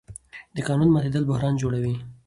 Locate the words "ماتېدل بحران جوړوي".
0.91-1.95